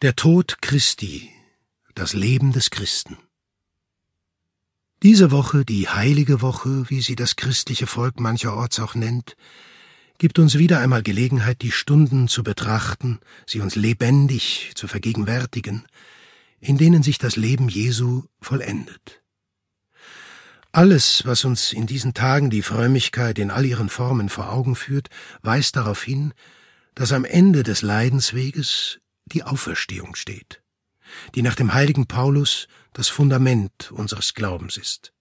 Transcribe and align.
Der 0.00 0.14
Tod 0.14 0.62
Christi, 0.62 1.28
das 1.96 2.12
Leben 2.12 2.52
des 2.52 2.70
Christen. 2.70 3.16
Diese 5.02 5.32
Woche, 5.32 5.64
die 5.64 5.88
heilige 5.88 6.40
Woche, 6.40 6.88
wie 6.88 7.00
sie 7.00 7.16
das 7.16 7.34
christliche 7.34 7.88
Volk 7.88 8.20
mancherorts 8.20 8.78
auch 8.78 8.94
nennt, 8.94 9.34
gibt 10.18 10.38
uns 10.38 10.56
wieder 10.56 10.78
einmal 10.78 11.02
Gelegenheit, 11.02 11.62
die 11.62 11.72
Stunden 11.72 12.28
zu 12.28 12.44
betrachten, 12.44 13.18
sie 13.44 13.58
uns 13.58 13.74
lebendig 13.74 14.70
zu 14.76 14.86
vergegenwärtigen, 14.86 15.84
in 16.60 16.78
denen 16.78 17.02
sich 17.02 17.18
das 17.18 17.34
Leben 17.34 17.68
Jesu 17.68 18.22
vollendet. 18.40 19.20
Alles, 20.70 21.26
was 21.26 21.44
uns 21.44 21.72
in 21.72 21.88
diesen 21.88 22.14
Tagen 22.14 22.50
die 22.50 22.62
Frömmigkeit 22.62 23.36
in 23.40 23.50
all 23.50 23.66
ihren 23.66 23.88
Formen 23.88 24.28
vor 24.28 24.52
Augen 24.52 24.76
führt, 24.76 25.08
weist 25.42 25.74
darauf 25.74 26.04
hin, 26.04 26.34
dass 26.94 27.10
am 27.10 27.24
Ende 27.24 27.64
des 27.64 27.82
Leidensweges 27.82 29.00
die 29.32 29.44
Auferstehung 29.44 30.14
steht, 30.14 30.62
die 31.34 31.42
nach 31.42 31.54
dem 31.54 31.74
heiligen 31.74 32.06
Paulus 32.06 32.68
das 32.92 33.08
Fundament 33.08 33.92
unseres 33.92 34.34
Glaubens 34.34 34.76
ist. 34.76 35.12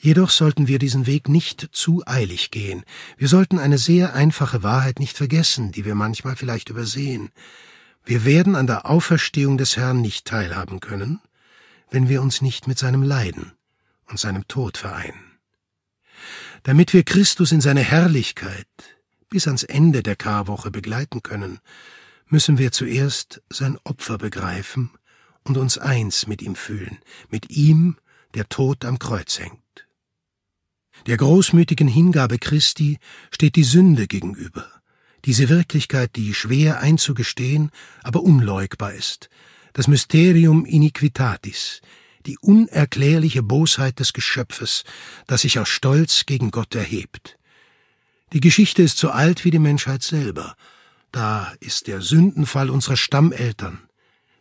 Jedoch 0.00 0.30
sollten 0.30 0.68
wir 0.68 0.78
diesen 0.78 1.06
Weg 1.06 1.28
nicht 1.28 1.70
zu 1.72 2.04
eilig 2.06 2.52
gehen. 2.52 2.84
Wir 3.16 3.26
sollten 3.26 3.58
eine 3.58 3.78
sehr 3.78 4.14
einfache 4.14 4.62
Wahrheit 4.62 5.00
nicht 5.00 5.16
vergessen, 5.16 5.72
die 5.72 5.84
wir 5.84 5.96
manchmal 5.96 6.36
vielleicht 6.36 6.68
übersehen. 6.68 7.30
Wir 8.04 8.24
werden 8.24 8.54
an 8.54 8.68
der 8.68 8.86
Auferstehung 8.86 9.58
des 9.58 9.76
Herrn 9.76 10.00
nicht 10.00 10.24
teilhaben 10.24 10.78
können, 10.78 11.20
wenn 11.90 12.08
wir 12.08 12.22
uns 12.22 12.42
nicht 12.42 12.68
mit 12.68 12.78
seinem 12.78 13.02
Leiden 13.02 13.52
und 14.06 14.20
seinem 14.20 14.46
Tod 14.46 14.78
vereinen. 14.78 15.38
Damit 16.62 16.92
wir 16.92 17.02
Christus 17.02 17.50
in 17.50 17.60
seine 17.60 17.82
Herrlichkeit 17.82 18.66
bis 19.28 19.46
ans 19.46 19.64
Ende 19.64 20.02
der 20.02 20.16
Karwoche 20.16 20.70
begleiten 20.70 21.22
können, 21.22 21.58
müssen 22.28 22.58
wir 22.58 22.72
zuerst 22.72 23.42
sein 23.50 23.78
Opfer 23.84 24.18
begreifen 24.18 24.90
und 25.44 25.56
uns 25.56 25.78
eins 25.78 26.26
mit 26.26 26.42
ihm 26.42 26.54
fühlen, 26.54 26.98
mit 27.30 27.50
ihm, 27.50 27.96
der 28.34 28.48
tot 28.48 28.84
am 28.84 28.98
Kreuz 28.98 29.38
hängt. 29.38 29.62
Der 31.06 31.16
großmütigen 31.16 31.88
Hingabe 31.88 32.38
Christi 32.38 32.98
steht 33.30 33.56
die 33.56 33.64
Sünde 33.64 34.06
gegenüber, 34.06 34.66
diese 35.24 35.48
Wirklichkeit, 35.48 36.16
die 36.16 36.34
schwer 36.34 36.80
einzugestehen, 36.80 37.70
aber 38.02 38.22
unleugbar 38.22 38.92
ist, 38.92 39.28
das 39.72 39.88
Mysterium 39.88 40.64
iniquitatis, 40.64 41.80
die 42.26 42.38
unerklärliche 42.38 43.42
Bosheit 43.42 44.00
des 44.00 44.12
Geschöpfes, 44.12 44.84
das 45.26 45.42
sich 45.42 45.58
aus 45.58 45.68
Stolz 45.68 46.26
gegen 46.26 46.50
Gott 46.50 46.74
erhebt. 46.74 47.38
Die 48.32 48.40
Geschichte 48.40 48.82
ist 48.82 48.98
so 48.98 49.10
alt 49.10 49.44
wie 49.44 49.50
die 49.50 49.58
Menschheit 49.58 50.02
selber, 50.02 50.56
da 51.12 51.52
ist 51.60 51.86
der 51.86 52.00
Sündenfall 52.00 52.70
unserer 52.70 52.96
Stammeltern, 52.96 53.80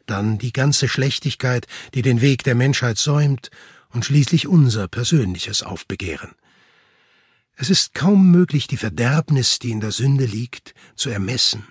dann 0.06 0.38
die 0.38 0.54
ganze 0.54 0.88
Schlechtigkeit, 0.88 1.68
die 1.94 2.02
den 2.02 2.22
Weg 2.22 2.44
der 2.44 2.56
Menschheit 2.56 2.98
säumt, 2.98 3.52
und 3.90 4.04
schließlich 4.06 4.48
unser 4.48 4.88
persönliches 4.88 5.64
Aufbegehren. 5.64 6.36
Es 7.56 7.70
ist 7.70 7.94
kaum 7.94 8.30
möglich, 8.32 8.68
die 8.68 8.78
Verderbnis, 8.78 9.59
die 9.59 9.72
in 9.72 9.80
der 9.80 9.92
Sünde 9.92 10.26
liegt, 10.26 10.74
zu 10.96 11.09
ermessen 11.09 11.66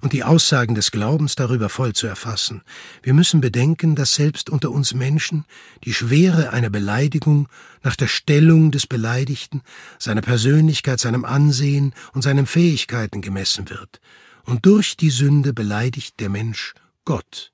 und 0.00 0.12
die 0.12 0.24
Aussagen 0.24 0.74
des 0.74 0.90
Glaubens 0.90 1.34
darüber 1.34 1.68
voll 1.68 1.92
zu 1.92 2.06
erfassen. 2.06 2.62
Wir 3.02 3.14
müssen 3.14 3.40
bedenken, 3.40 3.94
dass 3.94 4.14
selbst 4.14 4.50
unter 4.50 4.70
uns 4.70 4.94
Menschen 4.94 5.44
die 5.84 5.94
Schwere 5.94 6.50
einer 6.50 6.70
Beleidigung 6.70 7.48
nach 7.82 7.96
der 7.96 8.06
Stellung 8.06 8.70
des 8.70 8.86
Beleidigten, 8.86 9.62
seiner 9.98 10.22
Persönlichkeit, 10.22 11.00
seinem 11.00 11.24
Ansehen 11.24 11.94
und 12.12 12.22
seinen 12.22 12.46
Fähigkeiten 12.46 13.22
gemessen 13.22 13.70
wird. 13.70 14.00
Und 14.44 14.66
durch 14.66 14.96
die 14.96 15.10
Sünde 15.10 15.52
beleidigt 15.52 16.20
der 16.20 16.30
Mensch 16.30 16.74
Gott. 17.04 17.52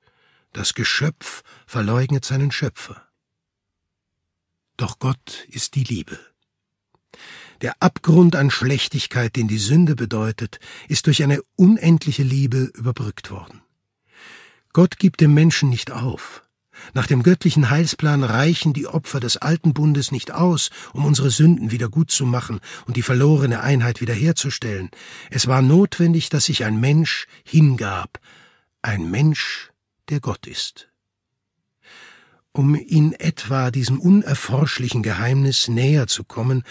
Das 0.52 0.74
Geschöpf 0.74 1.42
verleugnet 1.66 2.24
seinen 2.24 2.52
Schöpfer. 2.52 3.02
Doch 4.76 4.98
Gott 4.98 5.46
ist 5.48 5.74
die 5.74 5.84
Liebe. 5.84 6.18
Der 7.64 7.80
Abgrund 7.80 8.36
an 8.36 8.50
Schlechtigkeit, 8.50 9.36
den 9.36 9.48
die 9.48 9.56
Sünde 9.56 9.96
bedeutet, 9.96 10.60
ist 10.86 11.06
durch 11.06 11.22
eine 11.22 11.40
unendliche 11.56 12.22
Liebe 12.22 12.70
überbrückt 12.74 13.30
worden. 13.30 13.62
Gott 14.74 14.98
gibt 14.98 15.22
dem 15.22 15.32
Menschen 15.32 15.70
nicht 15.70 15.90
auf. 15.90 16.42
Nach 16.92 17.06
dem 17.06 17.22
göttlichen 17.22 17.70
Heilsplan 17.70 18.22
reichen 18.22 18.74
die 18.74 18.86
Opfer 18.86 19.18
des 19.18 19.38
alten 19.38 19.72
Bundes 19.72 20.12
nicht 20.12 20.30
aus, 20.30 20.68
um 20.92 21.06
unsere 21.06 21.30
Sünden 21.30 21.70
wieder 21.70 21.88
gut 21.88 22.10
zu 22.10 22.26
machen 22.26 22.60
und 22.84 22.98
die 22.98 23.02
verlorene 23.02 23.62
Einheit 23.62 24.02
wiederherzustellen. 24.02 24.90
Es 25.30 25.46
war 25.46 25.62
notwendig, 25.62 26.28
dass 26.28 26.44
sich 26.44 26.66
ein 26.66 26.78
Mensch 26.78 27.26
hingab, 27.44 28.20
ein 28.82 29.10
Mensch, 29.10 29.70
der 30.10 30.20
Gott 30.20 30.46
ist. 30.46 30.90
Um 32.52 32.74
in 32.74 33.14
etwa 33.14 33.70
diesem 33.70 33.98
unerforschlichen 33.98 35.02
Geheimnis 35.02 35.68
näher 35.68 36.08
zu 36.08 36.24
kommen, 36.24 36.62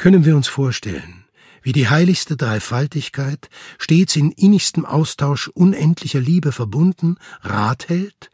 können 0.00 0.24
wir 0.24 0.34
uns 0.34 0.48
vorstellen, 0.48 1.26
wie 1.60 1.72
die 1.72 1.90
heiligste 1.90 2.34
Dreifaltigkeit, 2.38 3.50
stets 3.78 4.16
in 4.16 4.32
innigstem 4.32 4.86
Austausch 4.86 5.48
unendlicher 5.48 6.20
Liebe 6.20 6.52
verbunden, 6.52 7.18
Rat 7.42 7.90
hält 7.90 8.30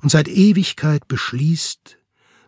und 0.00 0.10
seit 0.10 0.28
Ewigkeit 0.28 1.08
beschließt, 1.08 1.98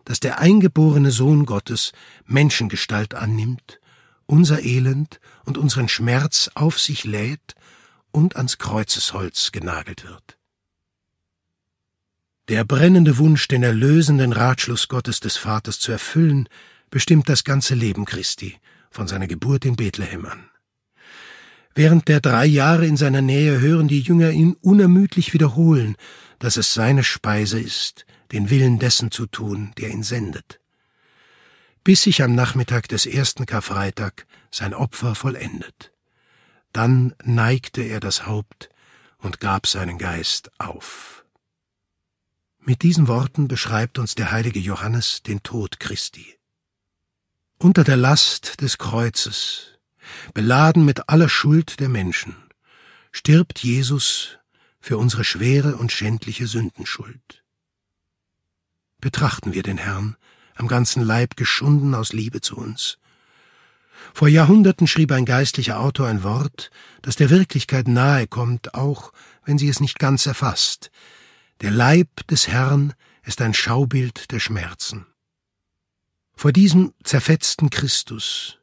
dass 0.05 0.21
der 0.21 0.39
eingeborene 0.39 1.11
Sohn 1.11 1.45
Gottes 1.45 1.91
Menschengestalt 2.25 3.13
annimmt, 3.13 3.81
unser 4.25 4.63
Elend 4.63 5.19
und 5.43 5.57
unseren 5.57 5.89
Schmerz 5.89 6.49
auf 6.55 6.79
sich 6.79 7.03
lädt 7.03 7.55
und 8.11 8.37
ans 8.37 8.57
Kreuzesholz 8.57 9.51
genagelt 9.51 10.05
wird. 10.05 10.37
Der 12.47 12.63
brennende 12.63 13.17
Wunsch, 13.17 13.49
den 13.49 13.63
erlösenden 13.63 14.31
Ratschluss 14.31 14.87
Gottes 14.87 15.19
des 15.19 15.35
Vaters 15.35 15.81
zu 15.81 15.91
erfüllen, 15.91 16.47
bestimmt 16.91 17.29
das 17.29 17.43
ganze 17.43 17.73
Leben 17.73 18.05
Christi, 18.05 18.59
von 18.91 19.07
seiner 19.07 19.27
Geburt 19.27 19.65
in 19.65 19.75
Bethlehem 19.75 20.25
an. 20.25 20.51
Während 21.73 22.09
der 22.09 22.19
drei 22.19 22.45
Jahre 22.45 22.85
in 22.85 22.97
seiner 22.97 23.21
Nähe 23.21 23.59
hören 23.61 23.87
die 23.87 24.01
Jünger 24.01 24.31
ihn 24.31 24.55
unermüdlich 24.61 25.33
wiederholen, 25.33 25.95
dass 26.37 26.57
es 26.57 26.73
seine 26.73 27.03
Speise 27.03 27.59
ist, 27.59 28.05
den 28.33 28.49
Willen 28.49 28.77
dessen 28.77 29.09
zu 29.09 29.25
tun, 29.25 29.71
der 29.77 29.89
ihn 29.89 30.03
sendet. 30.03 30.59
Bis 31.83 32.03
sich 32.03 32.21
am 32.21 32.35
Nachmittag 32.35 32.89
des 32.89 33.05
ersten 33.05 33.45
Karfreitag 33.45 34.27
sein 34.51 34.73
Opfer 34.73 35.15
vollendet. 35.15 35.93
Dann 36.73 37.15
neigte 37.23 37.81
er 37.81 38.01
das 38.01 38.27
Haupt 38.27 38.69
und 39.17 39.39
gab 39.39 39.65
seinen 39.65 39.97
Geist 39.97 40.51
auf. 40.59 41.25
Mit 42.59 42.83
diesen 42.83 43.07
Worten 43.07 43.47
beschreibt 43.47 43.97
uns 43.97 44.13
der 44.13 44.31
heilige 44.31 44.59
Johannes 44.59 45.23
den 45.23 45.41
Tod 45.41 45.79
Christi 45.79 46.37
unter 47.61 47.83
der 47.83 47.97
Last 47.97 48.61
des 48.61 48.79
Kreuzes, 48.79 49.77
beladen 50.33 50.83
mit 50.83 51.09
aller 51.09 51.29
Schuld 51.29 51.79
der 51.79 51.89
Menschen, 51.89 52.35
stirbt 53.11 53.59
Jesus 53.59 54.39
für 54.79 54.97
unsere 54.97 55.23
schwere 55.23 55.75
und 55.77 55.91
schändliche 55.91 56.47
Sündenschuld. 56.47 57.43
Betrachten 58.99 59.53
wir 59.53 59.61
den 59.61 59.77
Herrn, 59.77 60.17
am 60.55 60.67
ganzen 60.67 61.03
Leib 61.03 61.35
geschunden 61.35 61.93
aus 61.93 62.13
Liebe 62.13 62.41
zu 62.41 62.57
uns. 62.57 62.97
Vor 64.11 64.27
Jahrhunderten 64.27 64.87
schrieb 64.87 65.11
ein 65.11 65.25
geistlicher 65.25 65.79
Autor 65.79 66.07
ein 66.07 66.23
Wort, 66.23 66.71
das 67.03 67.15
der 67.15 67.29
Wirklichkeit 67.29 67.87
nahe 67.87 68.25
kommt, 68.25 68.73
auch 68.73 69.13
wenn 69.45 69.59
sie 69.59 69.69
es 69.69 69.79
nicht 69.79 69.99
ganz 69.99 70.25
erfasst. 70.25 70.89
Der 71.61 71.69
Leib 71.69 72.25
des 72.27 72.47
Herrn 72.47 72.93
ist 73.21 73.39
ein 73.39 73.53
Schaubild 73.53 74.31
der 74.31 74.39
Schmerzen. 74.39 75.05
Vor 76.41 76.51
diesem 76.51 76.95
zerfetzten 77.03 77.69
Christus, 77.69 78.57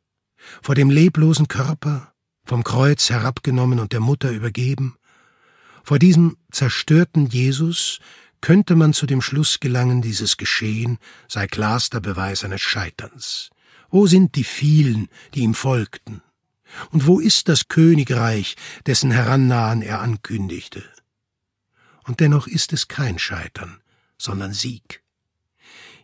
vor 0.61 0.75
dem 0.75 0.91
leblosen 0.91 1.47
Körper, 1.47 2.13
vom 2.45 2.65
Kreuz 2.65 3.09
herabgenommen 3.09 3.79
und 3.79 3.93
der 3.93 4.01
Mutter 4.01 4.33
übergeben, 4.33 4.97
vor 5.85 6.01
diesem 6.01 6.39
zerstörten 6.51 7.29
Jesus 7.29 8.01
könnte 8.41 8.75
man 8.75 8.95
zu 8.95 9.07
dem 9.07 9.23
Schluss 9.23 9.61
gelangen, 9.61 10.03
dieses 10.03 10.39
Geschehen 10.39 10.99
sei 11.29 11.47
klarster 11.47 12.01
Beweis 12.01 12.43
eines 12.43 12.63
Scheiterns. 12.63 13.51
Wo 13.91 14.09
sind 14.09 14.35
die 14.35 14.43
vielen, 14.43 15.09
die 15.35 15.43
ihm 15.43 15.55
folgten? 15.55 16.21
Und 16.91 17.07
wo 17.07 17.21
ist 17.21 17.49
das 17.49 17.69
Königreich, 17.69 18.57
dessen 18.87 19.13
Herannahen 19.13 19.83
er 19.83 20.01
ankündigte? 20.01 20.83
Und 22.03 22.19
dennoch 22.19 22.49
ist 22.49 22.73
es 22.73 22.89
kein 22.89 23.21
Scheitern, 23.21 23.81
sondern 24.17 24.53
Sieg. 24.53 25.05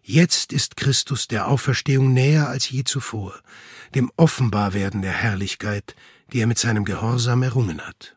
Jetzt 0.07 0.53
ist 0.53 0.77
Christus 0.77 1.29
der 1.29 1.49
Auferstehung 1.49 2.13
näher 2.13 2.51
als 2.51 2.69
je 2.69 2.85
zuvor, 2.85 3.41
dem 3.95 4.13
Offenbarwerden 4.17 5.01
der 5.01 5.13
Herrlichkeit, 5.13 5.97
die 6.31 6.41
er 6.41 6.47
mit 6.47 6.59
seinem 6.59 6.85
Gehorsam 6.85 7.43
errungen 7.43 7.81
hat. 7.81 8.15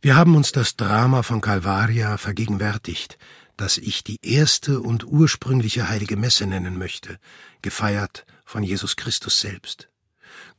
Wir 0.00 0.14
haben 0.14 0.36
uns 0.36 0.52
das 0.52 0.76
Drama 0.76 1.24
von 1.24 1.40
Calvaria 1.40 2.18
vergegenwärtigt, 2.18 3.18
das 3.56 3.78
ich 3.78 4.04
die 4.04 4.18
erste 4.22 4.80
und 4.80 5.04
ursprüngliche 5.04 5.88
heilige 5.88 6.16
Messe 6.16 6.46
nennen 6.46 6.78
möchte, 6.78 7.18
gefeiert 7.62 8.24
von 8.44 8.62
Jesus 8.62 8.94
Christus 8.94 9.40
selbst. 9.40 9.89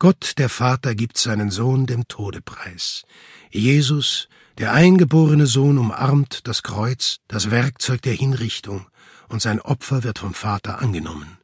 Gott 0.02 0.40
der 0.40 0.50
Vater 0.50 0.96
gibt 0.96 1.20
seinen 1.20 1.52
Sohn 1.52 1.86
dem 1.86 2.08
Tode 2.08 2.42
preis. 2.42 3.04
Jesus, 3.52 4.30
der 4.58 4.74
eingeborene 4.74 5.46
Sohn, 5.46 5.78
umarmt 5.78 6.48
das 6.48 6.64
Kreuz, 6.64 7.20
das 7.28 7.52
Werkzeug 7.52 8.02
der 8.02 8.14
Hinrichtung, 8.14 8.88
und 9.30 9.44
sein 9.44 9.62
Opfer 9.62 10.04
wird 10.04 10.18
vom 10.18 10.34
Vater 10.34 10.80
angenommen. 10.80 11.38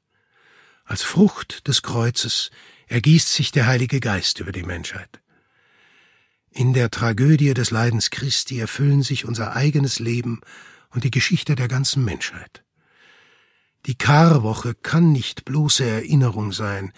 Als 0.85 1.03
Frucht 1.03 1.67
des 1.67 1.83
Kreuzes 1.83 2.49
ergießt 2.87 3.31
sich 3.31 3.51
der 3.51 3.67
Heilige 3.67 3.99
Geist 3.99 4.39
über 4.39 4.51
die 4.51 4.63
Menschheit. 4.63 5.21
In 6.49 6.73
der 6.73 6.89
Tragödie 6.89 7.53
des 7.53 7.69
Leidens 7.69 8.09
Christi 8.09 8.59
erfüllen 8.59 9.03
sich 9.03 9.25
unser 9.25 9.55
eigenes 9.55 9.99
Leben 9.99 10.41
und 10.89 11.03
die 11.03 11.11
Geschichte 11.11 11.53
der 11.53 11.67
ganzen 11.67 12.03
Menschheit. 12.03 12.63
Die 13.85 13.99
Karwoche 13.99 14.73
kann 14.73 15.11
nicht 15.11 15.45
bloße 15.45 15.85
Erinnerung 15.85 16.51
sein, 16.51 16.91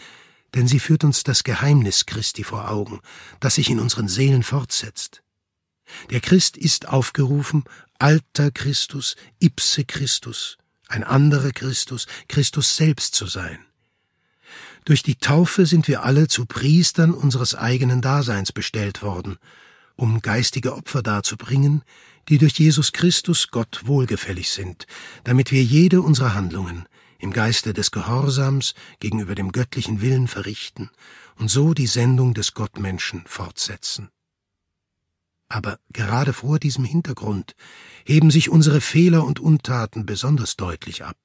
denn 0.55 0.67
sie 0.67 0.79
führt 0.79 1.03
uns 1.03 1.23
das 1.23 1.43
Geheimnis 1.43 2.05
Christi 2.05 2.43
vor 2.43 2.69
Augen, 2.69 2.99
das 3.39 3.55
sich 3.55 3.69
in 3.69 3.79
unseren 3.79 4.07
Seelen 4.07 4.43
fortsetzt. 4.43 5.21
Der 6.09 6.21
Christ 6.21 6.57
ist 6.57 6.87
aufgerufen, 6.87 7.63
alter 7.97 8.51
Christus, 8.51 9.15
ipse 9.39 9.85
Christus, 9.85 10.57
ein 10.87 11.03
anderer 11.03 11.51
Christus, 11.51 12.07
Christus 12.27 12.75
selbst 12.75 13.15
zu 13.15 13.25
sein. 13.25 13.59
Durch 14.85 15.03
die 15.03 15.15
Taufe 15.15 15.65
sind 15.65 15.87
wir 15.87 16.03
alle 16.03 16.27
zu 16.27 16.45
Priestern 16.45 17.13
unseres 17.13 17.53
eigenen 17.53 18.01
Daseins 18.01 18.51
bestellt 18.51 19.01
worden, 19.03 19.37
um 19.95 20.21
geistige 20.21 20.75
Opfer 20.75 21.03
darzubringen, 21.03 21.83
die 22.29 22.37
durch 22.37 22.57
Jesus 22.57 22.93
Christus 22.93 23.49
Gott 23.49 23.81
wohlgefällig 23.85 24.49
sind, 24.49 24.87
damit 25.23 25.51
wir 25.51 25.63
jede 25.63 26.01
unserer 26.01 26.33
Handlungen 26.33 26.87
im 27.19 27.31
Geiste 27.31 27.73
des 27.73 27.91
Gehorsams 27.91 28.73
gegenüber 28.99 29.35
dem 29.35 29.51
göttlichen 29.51 30.01
Willen 30.01 30.27
verrichten 30.27 30.89
und 31.35 31.49
so 31.49 31.73
die 31.73 31.87
Sendung 31.87 32.33
des 32.33 32.53
Gottmenschen 32.53 33.23
fortsetzen. 33.27 34.09
Aber 35.49 35.79
gerade 35.91 36.33
vor 36.33 36.59
diesem 36.59 36.85
Hintergrund 36.85 37.55
heben 38.05 38.31
sich 38.31 38.49
unsere 38.49 38.81
Fehler 38.81 39.25
und 39.25 39.39
Untaten 39.39 40.05
besonders 40.05 40.55
deutlich 40.55 41.03
ab. 41.03 41.17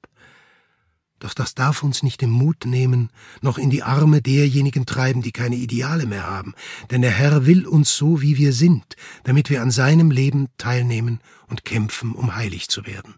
Doch 1.19 1.33
das 1.33 1.55
darf 1.55 1.81
uns 1.81 2.03
nicht 2.03 2.21
den 2.21 2.29
Mut 2.29 2.65
nehmen, 2.65 3.09
noch 3.41 3.57
in 3.57 3.69
die 3.69 3.83
Arme 3.83 4.21
derjenigen 4.21 4.85
treiben, 4.85 5.21
die 5.21 5.31
keine 5.31 5.55
Ideale 5.55 6.05
mehr 6.05 6.27
haben, 6.27 6.53
denn 6.91 7.01
der 7.01 7.11
Herr 7.11 7.45
will 7.45 7.65
uns 7.65 7.95
so, 7.95 8.21
wie 8.21 8.37
wir 8.37 8.51
sind, 8.51 8.95
damit 9.23 9.49
wir 9.49 9.61
an 9.61 9.71
seinem 9.71 10.11
Leben 10.11 10.49
teilnehmen 10.57 11.21
und 11.47 11.63
kämpfen, 11.63 12.13
um 12.13 12.35
heilig 12.35 12.67
zu 12.67 12.85
werden. 12.85 13.15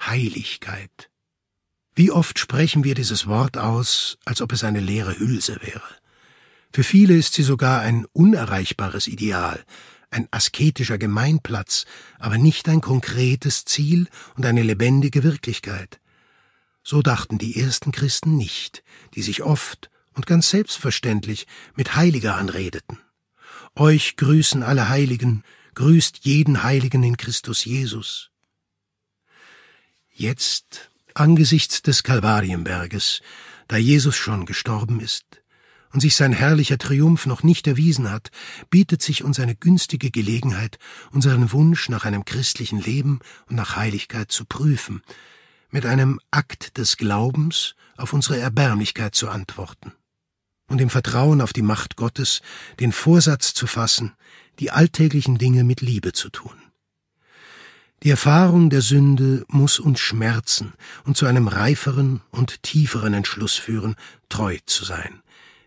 Heiligkeit. 0.00 1.11
Wie 1.94 2.10
oft 2.10 2.38
sprechen 2.38 2.84
wir 2.84 2.94
dieses 2.94 3.26
Wort 3.26 3.58
aus, 3.58 4.16
als 4.24 4.40
ob 4.40 4.52
es 4.52 4.64
eine 4.64 4.80
leere 4.80 5.18
Hülse 5.18 5.58
wäre. 5.60 5.82
Für 6.72 6.84
viele 6.84 7.14
ist 7.14 7.34
sie 7.34 7.42
sogar 7.42 7.80
ein 7.80 8.06
unerreichbares 8.12 9.06
Ideal, 9.06 9.62
ein 10.10 10.26
asketischer 10.30 10.96
Gemeinplatz, 10.96 11.84
aber 12.18 12.38
nicht 12.38 12.68
ein 12.68 12.80
konkretes 12.80 13.66
Ziel 13.66 14.08
und 14.36 14.46
eine 14.46 14.62
lebendige 14.62 15.22
Wirklichkeit. 15.22 16.00
So 16.82 17.02
dachten 17.02 17.36
die 17.38 17.60
ersten 17.60 17.92
Christen 17.92 18.36
nicht, 18.36 18.82
die 19.14 19.22
sich 19.22 19.42
oft 19.42 19.90
und 20.14 20.26
ganz 20.26 20.48
selbstverständlich 20.48 21.46
mit 21.74 21.94
Heiliger 21.94 22.36
anredeten. 22.36 22.98
Euch 23.74 24.16
grüßen 24.16 24.62
alle 24.62 24.88
Heiligen, 24.88 25.44
grüßt 25.74 26.20
jeden 26.22 26.62
Heiligen 26.62 27.02
in 27.02 27.16
Christus 27.16 27.64
Jesus. 27.64 28.30
Jetzt, 30.10 30.90
angesichts 31.14 31.82
des 31.82 32.02
Kalvarienberges, 32.02 33.20
da 33.68 33.76
Jesus 33.76 34.16
schon 34.16 34.46
gestorben 34.46 35.00
ist 35.00 35.24
und 35.92 36.00
sich 36.00 36.16
sein 36.16 36.32
herrlicher 36.32 36.78
Triumph 36.78 37.26
noch 37.26 37.42
nicht 37.42 37.66
erwiesen 37.66 38.10
hat, 38.10 38.30
bietet 38.70 39.02
sich 39.02 39.24
uns 39.24 39.38
eine 39.38 39.54
günstige 39.54 40.10
Gelegenheit, 40.10 40.78
unseren 41.10 41.52
Wunsch 41.52 41.88
nach 41.88 42.04
einem 42.04 42.24
christlichen 42.24 42.80
Leben 42.80 43.20
und 43.48 43.56
nach 43.56 43.76
Heiligkeit 43.76 44.32
zu 44.32 44.44
prüfen, 44.44 45.02
mit 45.70 45.86
einem 45.86 46.20
Akt 46.30 46.78
des 46.78 46.96
Glaubens 46.96 47.74
auf 47.96 48.12
unsere 48.12 48.38
Erbärmlichkeit 48.38 49.14
zu 49.14 49.28
antworten 49.28 49.92
und 50.68 50.80
im 50.80 50.90
Vertrauen 50.90 51.40
auf 51.40 51.52
die 51.52 51.62
Macht 51.62 51.96
Gottes 51.96 52.40
den 52.80 52.92
Vorsatz 52.92 53.52
zu 53.54 53.66
fassen, 53.66 54.12
die 54.58 54.70
alltäglichen 54.70 55.38
Dinge 55.38 55.64
mit 55.64 55.80
Liebe 55.80 56.12
zu 56.12 56.30
tun. 56.30 56.61
Die 58.02 58.10
Erfahrung 58.10 58.68
der 58.68 58.80
Sünde 58.80 59.44
muss 59.46 59.78
uns 59.78 60.00
schmerzen 60.00 60.72
und 61.04 61.16
zu 61.16 61.26
einem 61.26 61.46
reiferen 61.46 62.20
und 62.32 62.64
tieferen 62.64 63.14
Entschluss 63.14 63.54
führen, 63.54 63.94
treu 64.28 64.58
zu 64.66 64.84
sein, 64.84 65.22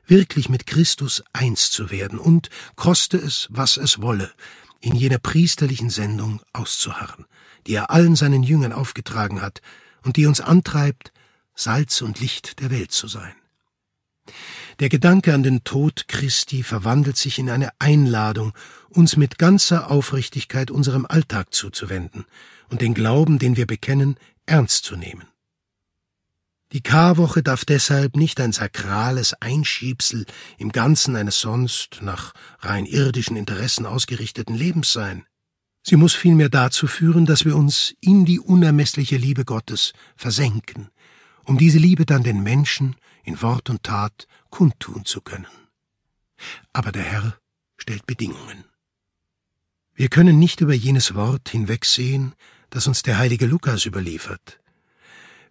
wirklich 0.05 0.49
mit 0.49 0.67
Christus 0.67 1.23
eins 1.31 1.71
zu 1.71 1.91
werden 1.91 2.19
und, 2.19 2.49
koste 2.75 3.15
es, 3.15 3.47
was 3.51 3.77
es 3.77 4.01
wolle, 4.01 4.33
in 4.81 4.95
jener 4.95 5.17
priesterlichen 5.17 5.89
Sendung 5.89 6.41
auszuharren, 6.51 7.25
die 7.67 7.75
er 7.75 7.89
allen 7.89 8.17
seinen 8.17 8.43
Jüngern 8.43 8.73
aufgetragen 8.73 9.41
hat, 9.41 9.61
und 10.03 10.17
die 10.17 10.25
uns 10.25 10.41
antreibt, 10.41 11.13
Salz 11.55 12.01
und 12.01 12.19
Licht 12.19 12.59
der 12.59 12.69
Welt 12.69 12.91
zu 12.91 13.07
sein. 13.07 13.33
Der 14.79 14.89
Gedanke 14.89 15.33
an 15.33 15.43
den 15.43 15.63
Tod 15.63 16.07
Christi 16.07 16.63
verwandelt 16.63 17.17
sich 17.17 17.39
in 17.39 17.49
eine 17.49 17.69
Einladung, 17.79 18.53
uns 18.89 19.17
mit 19.17 19.37
ganzer 19.37 19.89
Aufrichtigkeit 19.89 20.71
unserem 20.71 21.05
Alltag 21.05 21.53
zuzuwenden 21.53 22.25
und 22.69 22.81
den 22.81 22.93
Glauben, 22.93 23.39
den 23.39 23.55
wir 23.55 23.67
bekennen, 23.67 24.17
ernst 24.45 24.85
zu 24.85 24.95
nehmen. 24.95 25.25
Die 26.71 26.81
Karwoche 26.81 27.41
darf 27.41 27.63
deshalb 27.63 28.17
nicht 28.17 28.41
ein 28.41 28.51
sakrales 28.51 29.33
Einschiebsel 29.39 30.25
im 30.57 30.71
Ganzen 30.71 31.15
eines 31.15 31.39
sonst 31.39 31.99
nach 32.01 32.33
rein 32.59 32.85
irdischen 32.85 33.37
Interessen 33.37 33.85
ausgerichteten 33.85 34.55
Lebens 34.55 34.91
sein. 34.91 35.25
Sie 35.83 35.95
muss 35.95 36.15
vielmehr 36.15 36.49
dazu 36.49 36.87
führen, 36.87 37.27
dass 37.27 37.45
wir 37.45 37.55
uns 37.55 37.93
in 38.01 38.25
die 38.25 38.39
unermessliche 38.39 39.17
Liebe 39.17 39.45
Gottes 39.45 39.93
versenken, 40.15 40.89
um 41.45 41.57
diese 41.57 41.77
Liebe 41.77 42.05
dann 42.05 42.23
den 42.23 42.43
Menschen 42.43 42.95
in 43.23 43.41
Wort 43.41 43.69
und 43.69 43.83
Tat 43.83 44.27
kundtun 44.49 45.05
zu 45.05 45.21
können. 45.21 45.47
Aber 46.73 46.91
der 46.91 47.03
Herr 47.03 47.37
stellt 47.77 48.05
Bedingungen. 48.05 48.65
Wir 49.93 50.09
können 50.09 50.39
nicht 50.39 50.61
über 50.61 50.73
jenes 50.73 51.15
Wort 51.15 51.49
hinwegsehen, 51.49 52.33
das 52.69 52.87
uns 52.87 53.03
der 53.03 53.17
heilige 53.17 53.45
Lukas 53.45 53.85
überliefert. 53.85 54.59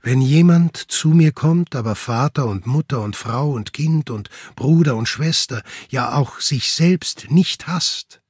Wenn 0.02 0.20
jemand 0.20 0.76
zu 0.76 1.08
mir 1.08 1.32
kommt, 1.32 1.74
aber 1.74 1.94
Vater 1.94 2.44
und 2.44 2.66
Mutter 2.66 3.00
und 3.00 3.16
Frau 3.16 3.50
und 3.52 3.72
Kind 3.72 4.10
und 4.10 4.28
Bruder 4.54 4.96
und 4.96 5.08
Schwester, 5.08 5.62
ja 5.88 6.12
auch 6.12 6.40
sich 6.40 6.72
selbst 6.72 7.30
nicht 7.30 7.66
hasst, 7.66 8.20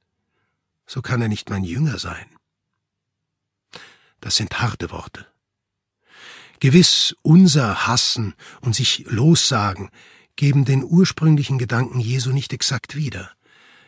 so 0.85 1.01
kann 1.01 1.21
er 1.21 1.27
nicht 1.27 1.49
mein 1.49 1.65
Jünger 1.65 1.99
sein. 1.99 2.25
Das 4.21 4.37
sind 4.37 4.61
harte 4.61 4.89
Worte. 4.91 5.27
Gewiss, 6.59 7.15
unser 7.21 7.87
Hassen 7.87 8.33
und 8.61 8.75
sich 8.75 9.05
lossagen 9.07 9.89
geben 10.35 10.65
den 10.65 10.83
ursprünglichen 10.83 11.57
Gedanken 11.57 11.99
Jesu 11.99 12.31
nicht 12.31 12.53
exakt 12.53 12.95
wieder. 12.95 13.31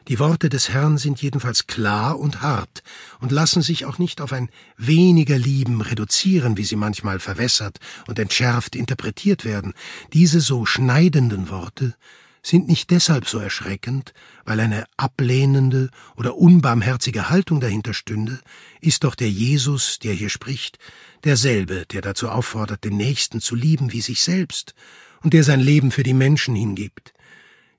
Die 0.08 0.20
Worte 0.20 0.48
des 0.48 0.70
Herrn 0.70 0.98
sind 0.98 1.22
jedenfalls 1.22 1.68
klar 1.68 2.18
und 2.18 2.42
hart 2.42 2.82
und 3.20 3.34
lassen 3.34 3.62
sich 3.62 3.86
auch 3.86 3.98
nicht 3.98 4.22
auf 4.22 4.32
ein 4.32 4.50
weniger 4.78 5.38
Lieben 5.38 5.82
reduzieren, 5.82 6.56
wie 6.56 6.64
sie 6.64 6.78
manchmal 6.78 7.20
verwässert 7.20 7.80
und 8.08 8.18
entschärft 8.18 8.76
interpretiert 8.78 9.44
werden. 9.44 9.74
Diese 10.14 10.40
so 10.40 10.66
schneidenden 10.66 11.50
Worte 11.50 11.94
sind 12.42 12.70
nicht 12.70 12.92
deshalb 12.92 13.28
so 13.28 13.40
erschreckend, 13.40 14.14
weil 14.46 14.62
eine 14.62 14.86
ablehnende 14.96 15.90
oder 16.16 16.38
unbarmherzige 16.38 17.30
Haltung 17.30 17.60
dahinter 17.60 17.94
stünde, 17.94 18.40
ist 18.80 19.04
doch 19.04 19.16
der 19.16 19.30
Jesus, 19.30 20.00
der 20.00 20.14
hier 20.14 20.30
spricht, 20.30 20.80
derselbe, 21.24 21.86
der 21.86 22.02
dazu 22.02 22.30
auffordert, 22.30 22.84
den 22.84 22.98
Nächsten 22.98 23.42
zu 23.42 23.56
lieben 23.56 23.92
wie 23.94 24.02
sich 24.02 24.22
selbst 24.22 24.74
und 25.22 25.34
der 25.34 25.44
sein 25.44 25.60
Leben 25.60 25.92
für 25.92 26.04
die 26.04 26.14
Menschen 26.14 26.56
hingibt. 26.56 27.14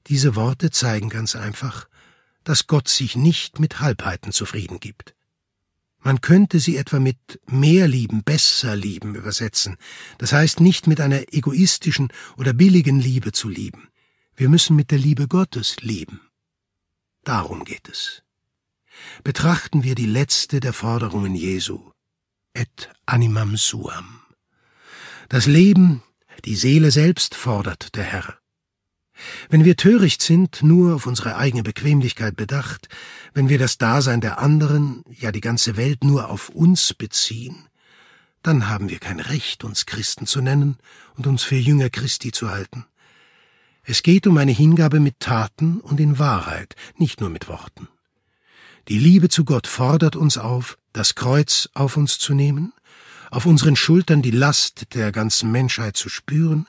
Diese 0.07 0.37
Worte 0.37 0.71
zeigen 0.71 1.09
ganz 1.09 1.37
einfach, 1.37 1.89
dass 2.45 2.67
Gott 2.67 2.89
sich 2.89 3.17
nicht 3.17 3.61
mit 3.61 3.81
Halbheiten 3.81 4.33
zufrieden 4.33 4.81
gibt. 4.81 5.15
Man 6.01 6.21
könnte 6.21 6.61
sie 6.61 6.77
etwa 6.77 7.01
mit 7.01 7.41
mehr 7.47 7.89
lieben, 7.89 8.23
besser 8.23 8.77
lieben 8.77 9.15
übersetzen, 9.15 9.77
das 10.19 10.33
heißt 10.33 10.61
nicht 10.61 10.87
mit 10.87 11.01
einer 11.01 11.35
egoistischen 11.35 12.09
oder 12.37 12.53
billigen 12.53 13.01
Liebe 13.01 13.33
zu 13.33 13.49
lieben. 13.49 13.89
Wir 14.37 14.49
müssen 14.49 14.77
mit 14.77 14.91
der 14.93 14.99
Liebe 14.99 15.27
Gottes 15.27 15.77
lieben. 15.81 16.21
Darum 17.25 17.65
geht 17.65 17.89
es. 17.89 18.23
Betrachten 19.25 19.83
wir 19.83 19.95
die 19.95 20.07
letzte 20.07 20.61
der 20.61 20.73
Forderungen 20.73 21.35
Jesu, 21.35 21.91
et 22.59 22.91
animam 23.07 23.57
suam. 23.57 24.21
Das 25.29 25.47
Leben, 25.47 26.03
die 26.45 26.57
Seele 26.57 26.91
selbst 26.91 27.35
fordert 27.35 27.95
der 27.95 28.05
Herr. 28.05 28.39
Wenn 29.49 29.65
wir 29.65 29.77
töricht 29.77 30.23
sind, 30.23 30.63
nur 30.63 30.95
auf 30.95 31.07
unsere 31.07 31.37
eigene 31.37 31.63
Bequemlichkeit 31.63 32.37
bedacht, 32.37 32.89
wenn 33.35 33.49
wir 33.49 33.59
das 33.59 33.79
Dasein 33.79 34.21
der 34.21 34.39
anderen, 34.39 35.05
ja 35.09 35.33
die 35.33 35.41
ganze 35.41 35.77
Welt 35.77 36.05
nur 36.05 36.31
auf 36.31 36.49
uns 36.51 36.95
beziehen, 36.95 37.69
dann 38.43 38.69
haben 38.69 38.89
wir 38.89 38.99
kein 38.99 39.21
Recht, 39.21 39.65
uns 39.65 39.87
Christen 39.87 40.27
zu 40.27 40.41
nennen 40.41 40.79
und 41.17 41.27
uns 41.27 41.43
für 41.43 41.57
Jünger 41.57 41.91
Christi 41.91 42.31
zu 42.31 42.51
halten. 42.51 42.87
Es 43.83 44.03
geht 44.03 44.27
um 44.27 44.37
eine 44.37 44.53
Hingabe 44.53 45.01
mit 45.01 45.19
Taten 45.19 45.81
und 45.81 45.99
in 45.99 46.19
Wahrheit, 46.19 46.77
nicht 46.97 47.21
nur 47.21 47.31
mit 47.31 47.49
Worten. 47.49 47.89
Die 48.89 48.99
Liebe 48.99 49.29
zu 49.29 49.45
Gott 49.45 49.67
fordert 49.67 50.17
uns 50.17 50.39
auf, 50.39 50.79
das 50.93 51.15
Kreuz 51.15 51.69
auf 51.75 51.97
uns 51.97 52.19
zu 52.19 52.35
nehmen, 52.35 52.73
auf 53.31 53.47
unseren 53.47 53.77
Schultern 53.77 54.23
die 54.23 54.31
Last 54.31 54.95
der 54.95 55.13
ganzen 55.13 55.53
Menschheit 55.53 55.97
zu 55.97 56.09
spüren 56.09 56.67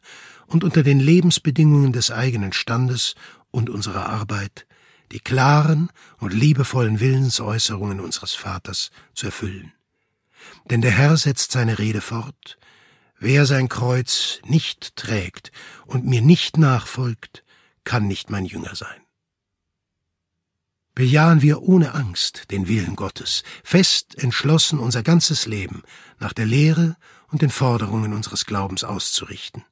und 0.48 0.64
unter 0.64 0.84
den 0.84 1.00
Lebensbedingungen 1.00 1.94
des 1.94 2.12
eigenen 2.12 2.54
Standes 2.54 3.16
und 3.52 3.70
unserer 3.70 4.08
Arbeit 4.08 4.66
die 5.12 5.20
klaren 5.20 5.90
und 6.20 6.34
liebevollen 6.34 7.00
Willensäußerungen 7.00 8.00
unseres 8.00 8.36
Vaters 8.36 8.92
zu 9.16 9.28
erfüllen. 9.28 9.74
Denn 10.70 10.82
der 10.82 10.92
Herr 10.92 11.18
setzt 11.18 11.52
seine 11.52 11.80
Rede 11.80 12.02
fort, 12.02 12.58
Wer 13.22 13.46
sein 13.46 13.68
Kreuz 13.68 14.40
nicht 14.46 14.96
trägt 14.96 15.52
und 15.86 16.06
mir 16.06 16.22
nicht 16.22 16.58
nachfolgt, 16.58 17.44
kann 17.84 18.08
nicht 18.08 18.30
mein 18.30 18.46
Jünger 18.46 18.76
sein. 18.76 19.02
Bejahen 21.00 21.42
wir 21.42 21.62
ohne 21.62 21.94
Angst 21.94 22.52
den 22.52 22.68
Willen 22.68 22.98
Gottes, 22.98 23.44
fest 23.64 24.22
entschlossen 24.22 24.80
unser 24.80 25.02
ganzes 25.02 25.46
Leben 25.46 25.82
nach 26.20 26.34
der 26.34 26.46
Lehre 26.46 26.98
und 27.30 27.42
den 27.42 27.52
Forderungen 27.52 28.12
unseres 28.12 28.46
Glaubens 28.46 28.84
auszurichten. 28.84 29.64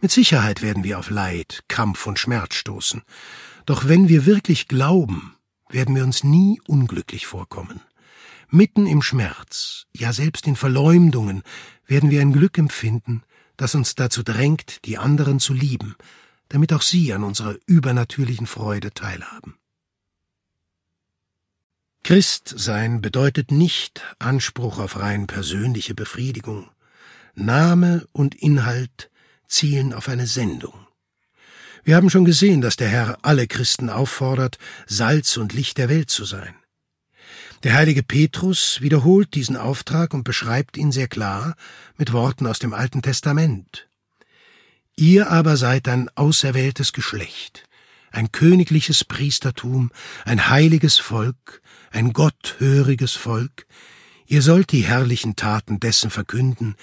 Mit 0.00 0.10
Sicherheit 0.10 0.62
werden 0.62 0.84
wir 0.84 0.98
auf 0.98 1.10
Leid, 1.10 1.64
Kampf 1.68 2.06
und 2.06 2.18
Schmerz 2.18 2.54
stoßen, 2.54 3.02
doch 3.66 3.88
wenn 3.88 4.08
wir 4.08 4.24
wirklich 4.24 4.68
glauben, 4.68 5.36
werden 5.68 5.94
wir 5.94 6.02
uns 6.02 6.24
nie 6.24 6.62
unglücklich 6.66 7.26
vorkommen. 7.26 7.82
Mitten 8.48 8.86
im 8.86 9.02
Schmerz, 9.02 9.84
ja 9.94 10.14
selbst 10.14 10.46
in 10.46 10.56
Verleumdungen, 10.56 11.42
werden 11.84 12.08
wir 12.08 12.22
ein 12.22 12.32
Glück 12.32 12.56
empfinden, 12.56 13.22
das 13.58 13.74
uns 13.74 13.96
dazu 13.96 14.22
drängt, 14.22 14.86
die 14.86 14.96
anderen 14.96 15.40
zu 15.40 15.52
lieben, 15.52 15.94
damit 16.48 16.72
auch 16.72 16.80
sie 16.80 17.12
an 17.12 17.22
unserer 17.22 17.56
übernatürlichen 17.66 18.46
Freude 18.46 18.94
teilhaben. 18.94 19.58
Christsein 22.08 23.02
bedeutet 23.02 23.50
nicht 23.50 24.00
Anspruch 24.18 24.78
auf 24.78 24.98
rein 24.98 25.26
persönliche 25.26 25.94
Befriedigung. 25.94 26.70
Name 27.34 28.06
und 28.12 28.34
Inhalt 28.34 29.10
zielen 29.46 29.92
auf 29.92 30.08
eine 30.08 30.26
Sendung. 30.26 30.72
Wir 31.84 31.96
haben 31.96 32.08
schon 32.08 32.24
gesehen, 32.24 32.62
dass 32.62 32.76
der 32.76 32.88
Herr 32.88 33.18
alle 33.20 33.46
Christen 33.46 33.90
auffordert, 33.90 34.56
Salz 34.86 35.36
und 35.36 35.52
Licht 35.52 35.76
der 35.76 35.90
Welt 35.90 36.08
zu 36.08 36.24
sein. 36.24 36.54
Der 37.62 37.74
heilige 37.74 38.02
Petrus 38.02 38.80
wiederholt 38.80 39.34
diesen 39.34 39.58
Auftrag 39.58 40.14
und 40.14 40.24
beschreibt 40.24 40.78
ihn 40.78 40.92
sehr 40.92 41.08
klar 41.08 41.56
mit 41.98 42.14
Worten 42.14 42.46
aus 42.46 42.58
dem 42.58 42.72
Alten 42.72 43.02
Testament. 43.02 43.86
Ihr 44.96 45.30
aber 45.30 45.58
seid 45.58 45.86
ein 45.88 46.08
auserwähltes 46.14 46.94
Geschlecht, 46.94 47.67
ein 48.10 48.32
königliches 48.32 49.04
Priestertum, 49.04 49.90
ein 50.24 50.48
heiliges 50.48 50.98
Volk, 50.98 51.62
ein 51.90 52.12
gotthöriges 52.12 53.14
Volk, 53.14 53.66
ihr 54.26 54.42
sollt 54.42 54.72
die 54.72 54.84
herrlichen 54.84 55.36
Taten 55.36 55.80
dessen 55.80 56.10
verkünden, 56.10 56.76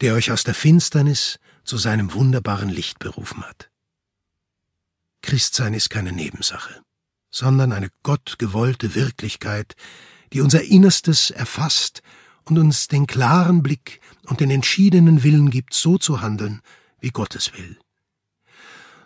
der 0.00 0.14
euch 0.14 0.30
aus 0.30 0.44
der 0.44 0.54
Finsternis 0.54 1.38
zu 1.64 1.76
seinem 1.76 2.12
wunderbaren 2.12 2.68
Licht 2.68 2.98
berufen 2.98 3.42
hat. 3.42 3.70
Christsein 5.22 5.74
ist 5.74 5.90
keine 5.90 6.12
Nebensache, 6.12 6.82
sondern 7.30 7.72
eine 7.72 7.88
gottgewollte 8.02 8.94
Wirklichkeit, 8.94 9.74
die 10.32 10.40
unser 10.40 10.62
Innerstes 10.62 11.30
erfasst 11.30 12.02
und 12.44 12.58
uns 12.58 12.88
den 12.88 13.06
klaren 13.06 13.62
Blick 13.62 14.00
und 14.26 14.40
den 14.40 14.50
entschiedenen 14.50 15.22
Willen 15.22 15.50
gibt, 15.50 15.74
so 15.74 15.98
zu 15.98 16.20
handeln, 16.20 16.60
wie 17.00 17.10
Gottes 17.10 17.52
will. 17.54 17.78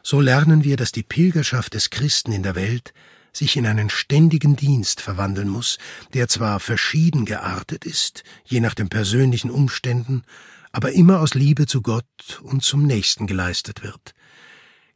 So 0.09 0.21
lernen 0.21 0.63
wir, 0.63 0.77
dass 0.77 0.93
die 0.93 1.03
Pilgerschaft 1.03 1.75
des 1.75 1.91
Christen 1.91 2.31
in 2.31 2.45
der 2.45 2.55
Welt 2.55 2.95
sich 3.33 3.57
in 3.57 3.67
einen 3.67 3.91
ständigen 3.91 4.55
Dienst 4.55 5.01
verwandeln 5.01 5.49
muss, 5.49 5.79
der 6.15 6.29
zwar 6.29 6.61
verschieden 6.61 7.25
geartet 7.25 7.85
ist, 7.85 8.23
je 8.45 8.61
nach 8.61 8.75
den 8.75 8.89
persönlichen 8.89 9.51
Umständen, 9.51 10.23
aber 10.71 10.93
immer 10.93 11.19
aus 11.19 11.35
Liebe 11.35 11.67
zu 11.67 11.83
Gott 11.83 12.41
und 12.41 12.63
zum 12.63 12.87
Nächsten 12.87 13.27
geleistet 13.27 13.83
wird. 13.83 14.15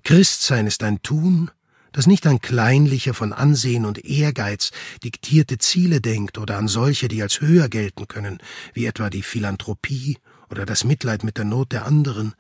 Christsein 0.05 0.69
ist 0.69 0.85
ein 0.85 1.03
Tun, 1.03 1.51
das 1.91 2.07
nicht 2.07 2.25
an 2.29 2.41
kleinliche, 2.41 3.13
von 3.13 3.33
Ansehen 3.33 3.87
und 3.87 4.05
Ehrgeiz 4.05 4.71
diktierte 5.03 5.59
Ziele 5.59 6.01
denkt 6.01 6.39
oder 6.39 6.57
an 6.57 6.69
solche, 6.69 7.09
die 7.09 7.21
als 7.21 7.41
höher 7.41 7.69
gelten 7.69 8.07
können, 8.07 8.39
wie 8.75 8.87
etwa 8.87 9.11
die 9.11 9.23
Philanthropie 9.23 10.19
oder 10.51 10.65
das 10.65 10.85
Mitleid 10.85 11.25
mit 11.25 11.37
der 11.37 11.47
Not 11.47 11.73
der 11.73 11.85
anderen. 11.85 12.37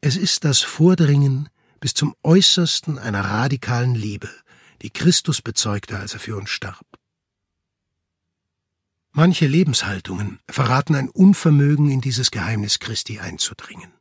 Es 0.00 0.16
ist 0.16 0.44
das 0.44 0.60
Vordringen 0.60 1.48
bis 1.84 1.92
zum 1.92 2.14
Äußersten 2.22 2.98
einer 2.98 3.20
radikalen 3.20 3.94
Liebe, 3.94 4.30
die 4.80 4.88
Christus 4.88 5.42
bezeugte, 5.42 5.98
als 5.98 6.14
er 6.14 6.18
für 6.18 6.34
uns 6.34 6.48
starb. 6.48 6.86
Manche 9.12 9.46
Lebenshaltungen 9.46 10.38
verraten 10.48 10.94
ein 10.94 11.10
Unvermögen, 11.10 11.90
in 11.90 12.00
dieses 12.00 12.30
Geheimnis 12.30 12.78
Christi 12.78 13.18
einzudringen. 13.18 13.92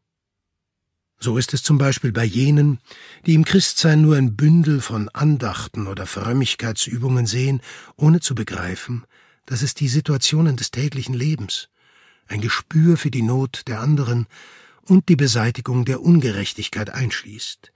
So 1.19 1.37
ist 1.37 1.53
es 1.53 1.61
zum 1.61 1.77
Beispiel 1.77 2.13
bei 2.13 2.23
jenen, 2.23 2.79
die 3.25 3.33
im 3.33 3.43
Christsein 3.43 4.01
nur 4.01 4.15
ein 4.15 4.37
Bündel 4.37 4.79
von 4.79 5.09
Andachten 5.09 5.87
oder 5.87 6.05
Frömmigkeitsübungen 6.05 7.25
sehen, 7.25 7.59
ohne 7.97 8.21
zu 8.21 8.33
begreifen, 8.33 9.03
dass 9.45 9.61
es 9.61 9.73
die 9.73 9.89
Situationen 9.89 10.55
des 10.55 10.71
täglichen 10.71 11.15
Lebens, 11.15 11.67
ein 12.27 12.39
Gespür 12.39 12.95
für 12.95 13.11
die 13.11 13.23
Not 13.23 13.63
der 13.67 13.81
anderen 13.81 14.27
und 14.87 15.09
die 15.09 15.15
Beseitigung 15.15 15.85
der 15.85 16.01
Ungerechtigkeit 16.01 16.89
einschließt. 16.89 17.71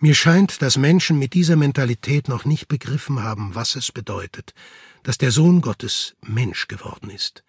Mir 0.00 0.14
scheint, 0.14 0.62
dass 0.62 0.76
Menschen 0.76 1.18
mit 1.18 1.34
dieser 1.34 1.56
Mentalität 1.56 2.28
noch 2.28 2.44
nicht 2.44 2.68
begriffen 2.68 3.22
haben, 3.22 3.54
was 3.54 3.74
es 3.74 3.90
bedeutet, 3.90 4.54
dass 5.02 5.18
der 5.18 5.32
Sohn 5.32 5.60
Gottes 5.60 6.14
Mensch 6.24 6.68
geworden 6.68 7.10
ist, 7.10 7.42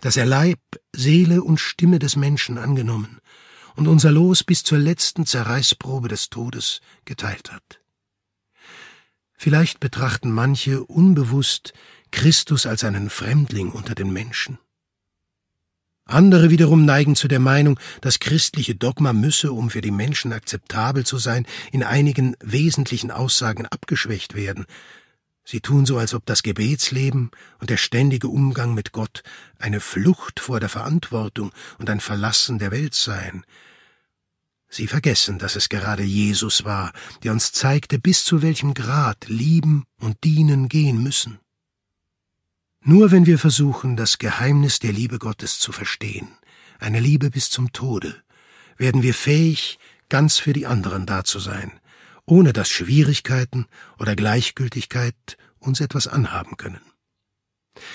dass 0.00 0.16
er 0.16 0.24
Leib, 0.24 0.60
Seele 0.92 1.42
und 1.42 1.60
Stimme 1.60 1.98
des 1.98 2.16
Menschen 2.16 2.56
angenommen 2.56 3.20
und 3.76 3.86
unser 3.86 4.12
Los 4.12 4.44
bis 4.44 4.62
zur 4.64 4.78
letzten 4.78 5.26
Zerreißprobe 5.26 6.08
des 6.08 6.30
Todes 6.30 6.80
geteilt 7.04 7.52
hat. 7.52 7.80
Vielleicht 9.36 9.80
betrachten 9.80 10.30
manche 10.30 10.84
unbewusst 10.84 11.74
Christus 12.12 12.64
als 12.64 12.84
einen 12.84 13.10
Fremdling 13.10 13.70
unter 13.72 13.94
den 13.94 14.10
Menschen. 14.12 14.58
Andere 16.06 16.50
wiederum 16.50 16.84
neigen 16.84 17.16
zu 17.16 17.28
der 17.28 17.40
Meinung, 17.40 17.80
das 18.00 18.20
christliche 18.20 18.74
Dogma 18.74 19.12
müsse, 19.12 19.52
um 19.52 19.70
für 19.70 19.80
die 19.80 19.90
Menschen 19.90 20.32
akzeptabel 20.32 21.06
zu 21.06 21.18
sein, 21.18 21.46
in 21.72 21.82
einigen 21.82 22.36
wesentlichen 22.42 23.10
Aussagen 23.10 23.66
abgeschwächt 23.66 24.34
werden, 24.34 24.66
Sie 25.44 25.60
tun 25.60 25.84
so, 25.84 25.98
als 25.98 26.14
ob 26.14 26.24
das 26.24 26.42
Gebetsleben 26.42 27.30
und 27.60 27.68
der 27.68 27.76
ständige 27.76 28.28
Umgang 28.28 28.72
mit 28.72 28.92
Gott 28.92 29.22
eine 29.58 29.80
Flucht 29.80 30.40
vor 30.40 30.58
der 30.58 30.70
Verantwortung 30.70 31.52
und 31.78 31.90
ein 31.90 32.00
Verlassen 32.00 32.58
der 32.58 32.70
Welt 32.70 32.94
seien. 32.94 33.44
Sie 34.70 34.86
vergessen, 34.86 35.38
dass 35.38 35.54
es 35.54 35.68
gerade 35.68 36.02
Jesus 36.02 36.64
war, 36.64 36.92
der 37.22 37.32
uns 37.32 37.52
zeigte, 37.52 37.98
bis 37.98 38.24
zu 38.24 38.40
welchem 38.40 38.72
Grad 38.72 39.28
lieben 39.28 39.84
und 40.00 40.24
dienen 40.24 40.68
gehen 40.68 41.02
müssen. 41.02 41.38
Nur 42.86 43.10
wenn 43.10 43.24
wir 43.24 43.38
versuchen, 43.38 43.96
das 43.96 44.18
Geheimnis 44.18 44.78
der 44.78 44.92
Liebe 44.92 45.18
Gottes 45.18 45.58
zu 45.58 45.72
verstehen, 45.72 46.28
eine 46.78 47.00
Liebe 47.00 47.30
bis 47.30 47.48
zum 47.48 47.72
Tode, 47.72 48.14
werden 48.76 49.02
wir 49.02 49.14
fähig, 49.14 49.78
ganz 50.10 50.36
für 50.36 50.52
die 50.52 50.66
anderen 50.66 51.06
da 51.06 51.24
zu 51.24 51.38
sein, 51.38 51.72
ohne 52.26 52.52
dass 52.52 52.68
Schwierigkeiten 52.68 53.64
oder 53.98 54.14
Gleichgültigkeit 54.14 55.38
uns 55.60 55.80
etwas 55.80 56.06
anhaben 56.06 56.58
können. 56.58 56.82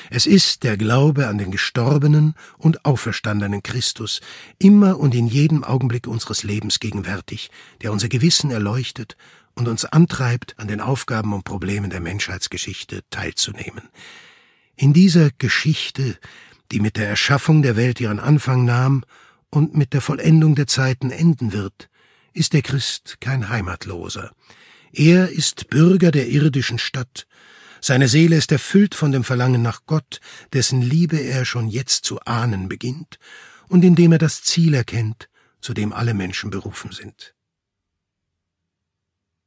Es 0.10 0.26
ist 0.26 0.64
der 0.64 0.76
Glaube 0.76 1.28
an 1.28 1.38
den 1.38 1.52
gestorbenen 1.52 2.34
und 2.58 2.84
auferstandenen 2.84 3.62
Christus, 3.62 4.22
immer 4.58 5.00
und 5.00 5.14
in 5.14 5.28
jedem 5.28 5.64
Augenblick 5.64 6.08
unseres 6.08 6.42
Lebens 6.42 6.80
gegenwärtig, 6.80 7.52
der 7.84 7.92
unser 7.92 8.10
Gewissen 8.10 8.50
erleuchtet 8.50 9.18
und 9.54 9.68
uns 9.68 9.86
antreibt, 9.86 10.58
an 10.58 10.68
den 10.68 10.82
Aufgaben 10.82 11.32
und 11.32 11.44
Problemen 11.44 11.92
der 11.92 12.02
Menschheitsgeschichte 12.02 13.04
teilzunehmen. 13.12 13.84
In 14.82 14.94
dieser 14.94 15.30
Geschichte, 15.32 16.18
die 16.72 16.80
mit 16.80 16.96
der 16.96 17.10
Erschaffung 17.10 17.62
der 17.62 17.76
Welt 17.76 18.00
ihren 18.00 18.18
Anfang 18.18 18.64
nahm 18.64 19.04
und 19.50 19.76
mit 19.76 19.92
der 19.92 20.00
Vollendung 20.00 20.56
der 20.56 20.68
Zeiten 20.68 21.12
enden 21.12 21.52
wird, 21.52 21.90
ist 22.32 22.54
der 22.54 22.62
Christ 22.62 23.18
kein 23.20 23.50
Heimatloser. 23.50 24.32
Er 24.94 25.28
ist 25.28 25.70
Bürger 25.70 26.12
der 26.12 26.30
irdischen 26.30 26.80
Stadt. 26.80 27.28
Seine 27.82 28.08
Seele 28.08 28.38
ist 28.38 28.54
erfüllt 28.54 28.96
von 28.96 29.12
dem 29.12 29.26
Verlangen 29.26 29.62
nach 29.62 29.82
Gott, 29.86 30.22
dessen 30.54 30.82
Liebe 30.82 31.18
er 31.18 31.44
schon 31.44 31.68
jetzt 31.68 32.06
zu 32.06 32.22
ahnen 32.22 32.70
beginnt 32.70 33.20
und 33.68 33.84
indem 33.84 34.14
er 34.14 34.18
das 34.18 34.44
Ziel 34.44 34.76
erkennt, 34.76 35.28
zu 35.60 35.74
dem 35.74 35.92
alle 35.92 36.14
Menschen 36.14 36.52
berufen 36.52 36.94
sind. 36.94 37.36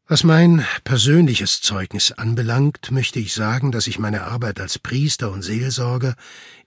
Was 0.08 0.24
mein 0.24 0.66
persönliches 0.82 1.60
Zeugnis 1.60 2.10
anbelangt, 2.10 2.90
möchte 2.90 3.20
ich 3.20 3.32
sagen, 3.32 3.70
dass 3.70 3.86
ich 3.86 4.00
meine 4.00 4.22
Arbeit 4.24 4.60
als 4.60 4.80
Priester 4.80 5.30
und 5.30 5.42
Seelsorger 5.42 6.16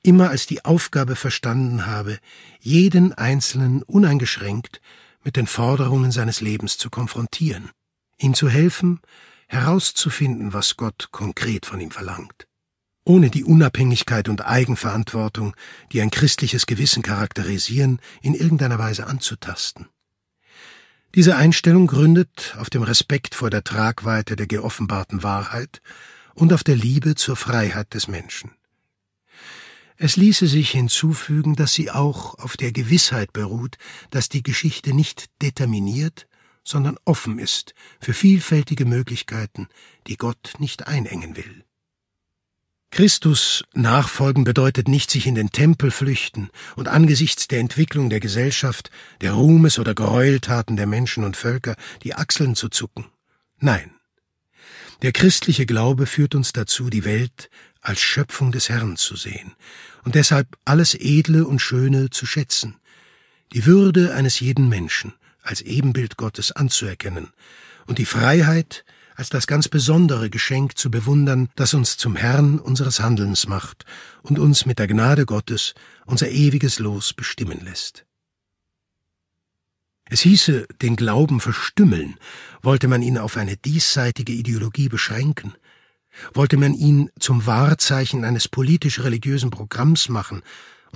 immer 0.01 0.30
als 0.30 0.48
die 0.48 0.63
Aufgabe 0.63 1.18
verstanden 1.18 1.86
habe, 1.86 2.18
jeden 2.62 3.13
Einzelnen 3.13 3.84
uneingeschränkt 3.84 4.80
mit 5.24 5.36
den 5.36 5.48
Forderungen 5.48 6.12
seines 6.12 6.39
Lebens 6.39 6.77
zu 6.77 6.89
konfrontieren, 6.89 7.72
ihm 8.18 8.36
zu 8.36 8.48
helfen, 8.48 9.01
herauszufinden, 9.48 10.54
was 10.54 10.77
Gott 10.77 11.10
konkret 11.12 11.65
von 11.65 11.82
ihm 11.82 11.92
verlangt, 11.92 12.48
ohne 13.04 13.30
die 13.30 13.44
Unabhängigkeit 13.44 14.30
und 14.30 14.46
Eigenverantwortung, 14.46 15.56
die 15.92 16.01
ein 16.01 16.10
christliches 16.10 16.68
Gewissen 16.68 17.04
charakterisieren, 17.04 18.00
in 18.22 18.34
irgendeiner 18.34 18.80
Weise 18.80 19.08
anzutasten. 19.08 19.88
Diese 21.15 21.38
Einstellung 21.38 21.88
gründet 21.88 22.57
auf 22.60 22.69
dem 22.69 22.84
Respekt 22.84 23.36
vor 23.36 23.50
der 23.50 23.63
Tragweite 23.63 24.36
der 24.36 24.48
geoffenbarten 24.48 25.24
Wahrheit 25.24 25.81
und 26.34 26.51
auf 26.51 26.62
der 26.62 26.75
Liebe 26.75 27.15
zur 27.15 27.38
Freiheit 27.38 27.93
des 27.93 28.10
Menschen. 28.10 28.51
Es 29.95 30.17
ließe 30.17 30.45
sich 30.45 30.72
hinzufügen, 30.72 31.55
dass 31.55 31.72
sie 31.72 31.89
auch 31.89 32.38
auf 32.39 32.57
der 32.57 32.74
Gewissheit 32.74 33.31
beruht, 33.31 33.77
dass 34.10 34.27
die 34.27 34.43
Geschichte 34.43 34.93
nicht 34.93 35.27
determiniert, 35.41 36.27
sondern 36.65 36.98
offen 37.05 37.39
ist 37.39 37.75
für 38.01 38.13
vielfältige 38.13 38.84
Möglichkeiten, 38.84 39.69
die 40.07 40.17
Gott 40.17 40.55
nicht 40.60 40.88
einengen 40.88 41.38
will. 41.38 41.64
Christus 42.95 43.65
nachfolgen 43.73 44.45
bedeutet 44.45 44.87
nicht 44.87 45.11
sich 45.11 45.27
in 45.27 45.35
den 45.35 45.49
Tempel 45.49 45.91
flüchten 45.91 46.49
und 46.77 46.87
angesichts 46.87 47.49
der 47.49 47.59
Entwicklung 47.59 48.09
der 48.09 48.21
Gesellschaft, 48.21 48.89
der 49.19 49.33
Ruhmes- 49.33 49.79
oder 49.79 49.93
Gräueltaten 49.93 50.77
der 50.77 50.85
Menschen 50.85 51.25
und 51.25 51.35
Völker 51.35 51.75
die 52.03 52.15
Achseln 52.15 52.55
zu 52.55 52.69
zucken. 52.69 53.07
Nein. 53.59 53.91
Der 55.01 55.11
christliche 55.11 55.65
Glaube 55.65 56.05
führt 56.05 56.35
uns 56.35 56.53
dazu, 56.53 56.89
die 56.89 57.03
Welt 57.03 57.49
als 57.81 57.99
Schöpfung 57.99 58.53
des 58.53 58.69
Herrn 58.69 58.95
zu 58.95 59.17
sehen 59.17 59.55
und 60.05 60.15
deshalb 60.15 60.55
alles 60.63 60.95
Edle 60.95 61.45
und 61.45 61.59
Schöne 61.59 62.11
zu 62.11 62.25
schätzen, 62.25 62.77
die 63.51 63.65
Würde 63.65 64.13
eines 64.13 64.39
jeden 64.39 64.69
Menschen 64.69 65.11
als 65.41 65.59
Ebenbild 65.59 66.15
Gottes 66.15 66.53
anzuerkennen 66.53 67.33
und 67.87 67.97
die 67.97 68.05
Freiheit 68.05 68.85
als 69.15 69.29
das 69.29 69.48
ganz 69.48 69.67
besondere 69.69 70.29
Geschenk 70.29 70.77
zu 70.77 70.91
bewundern, 70.91 71.50
das 71.55 71.74
uns 71.74 71.98
zum 71.98 72.15
Herrn 72.15 72.60
unseres 72.60 73.00
Handelns 73.00 73.48
macht 73.48 73.86
und 74.22 74.39
uns 74.39 74.65
mit 74.65 74.79
der 74.79 74.88
Gnade 74.88 75.25
Gottes 75.25 75.74
unser 76.05 76.29
ewiges 76.29 76.79
Los 76.79 77.13
bestimmen 77.13 77.60
lässt. 77.62 78.05
Es 80.07 80.22
hieße, 80.22 80.67
den 80.81 80.95
Glauben 80.95 81.39
verstümmeln, 81.39 82.15
wollte 82.62 82.88
man 82.88 83.01
ihn 83.01 83.17
auf 83.17 83.38
eine 83.38 83.57
diesseitige 83.57 84.34
Ideologie 84.34 84.88
beschränken, 84.88 85.55
wollte 86.34 86.57
man 86.57 86.74
ihn 86.74 87.10
zum 87.19 87.45
Wahrzeichen 87.48 88.24
eines 88.24 88.48
politisch-religiösen 88.48 89.50
Programms 89.50 90.10
machen 90.10 90.43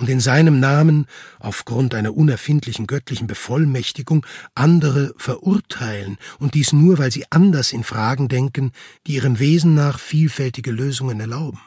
und 0.00 0.08
in 0.08 0.18
seinem 0.18 0.58
Namen, 0.58 1.06
aufgrund 1.38 1.94
einer 1.94 2.16
unerfindlichen 2.16 2.86
göttlichen 2.86 3.26
Bevollmächtigung, 3.26 4.26
andere 4.54 5.14
verurteilen, 5.16 6.16
und 6.38 6.54
dies 6.54 6.72
nur, 6.72 6.98
weil 6.98 7.12
sie 7.12 7.26
anders 7.30 7.72
in 7.72 7.84
Fragen 7.84 8.28
denken, 8.28 8.72
die 9.06 9.14
ihrem 9.14 9.38
Wesen 9.38 9.74
nach 9.74 10.00
vielfältige 10.00 10.72
Lösungen 10.72 11.20
erlauben. 11.20 11.60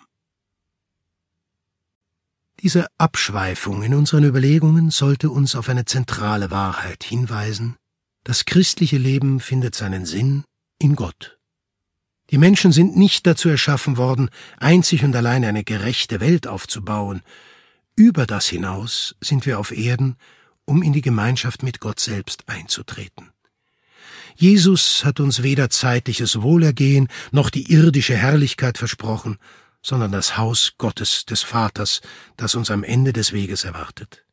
Diese 2.61 2.87
Abschweifung 2.97 3.83
in 3.83 3.93
unseren 3.93 4.23
Überlegungen 4.23 4.89
sollte 4.89 5.29
uns 5.29 5.55
auf 5.55 5.69
eine 5.69 5.85
zentrale 5.85 6.49
Wahrheit 6.49 7.03
hinweisen, 7.03 7.75
das 8.23 8.45
christliche 8.45 8.97
Leben 8.97 9.41
findet 9.41 9.75
seinen 9.75 10.05
Sinn 10.05 10.43
in 10.79 10.95
Gott. 10.95 11.37
Die 12.31 12.37
Menschen 12.37 12.71
sind 12.71 12.95
nicht 12.95 13.27
dazu 13.27 13.49
erschaffen 13.49 13.97
worden, 13.97 14.29
einzig 14.57 15.03
und 15.03 15.15
allein 15.15 15.43
eine 15.43 15.63
gerechte 15.63 16.21
Welt 16.21 16.47
aufzubauen. 16.47 17.21
Über 17.95 18.25
das 18.25 18.47
hinaus 18.47 19.15
sind 19.21 19.45
wir 19.45 19.59
auf 19.59 19.71
Erden, 19.71 20.17
um 20.65 20.81
in 20.81 20.93
die 20.93 21.01
Gemeinschaft 21.01 21.61
mit 21.61 21.79
Gott 21.79 21.99
selbst 21.99 22.43
einzutreten. 22.47 23.31
Jesus 24.35 25.05
hat 25.05 25.19
uns 25.19 25.43
weder 25.43 25.69
zeitliches 25.69 26.41
Wohlergehen 26.41 27.07
noch 27.31 27.49
die 27.51 27.71
irdische 27.71 28.15
Herrlichkeit 28.15 28.77
versprochen, 28.79 29.37
sondern 29.83 30.11
das 30.11 30.37
Haus 30.37 30.73
Gottes 30.77 31.25
des 31.25 31.43
Vaters, 31.43 32.01
das 32.35 32.55
uns 32.55 32.71
am 32.71 32.83
Ende 32.83 33.13
des 33.13 33.31
Weges 33.31 33.63
erwartet. 33.63 34.25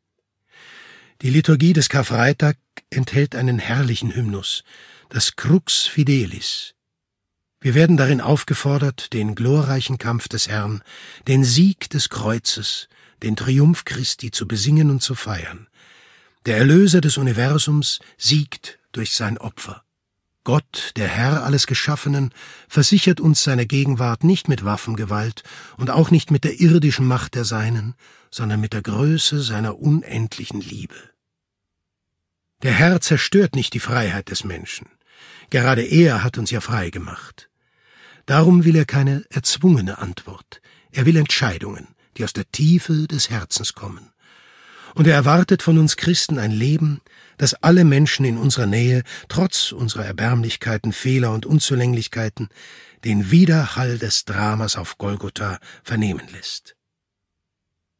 Die 1.21 1.29
Liturgie 1.29 1.73
des 1.73 1.87
Karfreitag 1.87 2.57
enthält 2.89 3.35
einen 3.35 3.59
herrlichen 3.59 4.15
Hymnus, 4.15 4.63
das 5.09 5.35
Crux 5.35 5.85
Fidelis, 5.85 6.73
wir 7.63 7.75
werden 7.75 7.95
darin 7.95 8.21
aufgefordert, 8.21 9.13
den 9.13 9.35
glorreichen 9.35 9.99
Kampf 9.99 10.27
des 10.27 10.47
Herrn, 10.47 10.81
den 11.27 11.43
Sieg 11.43 11.91
des 11.91 12.09
Kreuzes, 12.09 12.89
den 13.23 13.35
Triumph 13.35 13.85
Christi 13.85 14.31
zu 14.31 14.47
besingen 14.47 14.89
und 14.89 15.01
zu 15.01 15.15
feiern. 15.15 15.67
Der 16.45 16.57
Erlöser 16.57 17.01
des 17.01 17.17
Universums 17.17 17.99
siegt 18.17 18.79
durch 18.91 19.13
sein 19.13 19.37
Opfer. 19.37 19.83
Gott, 20.43 20.93
der 20.95 21.07
Herr 21.07 21.43
alles 21.43 21.67
Geschaffenen, 21.67 22.33
versichert 22.67 23.19
uns 23.19 23.43
seine 23.43 23.67
Gegenwart 23.67 24.23
nicht 24.23 24.47
mit 24.47 24.65
Waffengewalt 24.65 25.43
und 25.77 25.91
auch 25.91 26.09
nicht 26.09 26.31
mit 26.31 26.43
der 26.43 26.59
irdischen 26.59 27.05
Macht 27.05 27.35
der 27.35 27.45
Seinen, 27.45 27.93
sondern 28.31 28.59
mit 28.59 28.73
der 28.73 28.81
Größe 28.81 29.43
seiner 29.43 29.77
unendlichen 29.77 30.59
Liebe. 30.59 30.95
Der 32.63 32.71
Herr 32.71 33.01
zerstört 33.01 33.55
nicht 33.55 33.73
die 33.73 33.79
Freiheit 33.79 34.29
des 34.31 34.43
Menschen. 34.43 34.87
Gerade 35.51 35.83
er 35.83 36.23
hat 36.23 36.37
uns 36.37 36.49
ja 36.49 36.61
frei 36.61 36.89
gemacht. 36.89 37.49
Darum 38.25 38.63
will 38.63 38.75
er 38.75 38.85
keine 38.85 39.25
erzwungene 39.29 39.99
Antwort. 39.99 40.61
Er 40.91 41.05
will 41.05 41.17
Entscheidungen, 41.17 41.87
die 42.17 42.23
aus 42.23 42.33
der 42.33 42.49
Tiefe 42.51 43.07
des 43.07 43.29
Herzens 43.29 43.73
kommen. 43.73 44.11
Und 44.93 45.07
er 45.07 45.15
erwartet 45.15 45.61
von 45.61 45.77
uns 45.77 45.95
Christen 45.95 46.37
ein 46.37 46.51
Leben, 46.51 47.01
das 47.37 47.53
alle 47.53 47.85
Menschen 47.85 48.25
in 48.25 48.37
unserer 48.37 48.65
Nähe, 48.65 49.03
trotz 49.29 49.71
unserer 49.71 50.05
Erbärmlichkeiten, 50.05 50.91
Fehler 50.91 51.31
und 51.31 51.45
Unzulänglichkeiten, 51.45 52.49
den 53.03 53.31
Widerhall 53.31 53.97
des 53.97 54.25
Dramas 54.25 54.75
auf 54.75 54.97
Golgotha 54.97 55.59
vernehmen 55.83 56.27
lässt. 56.31 56.75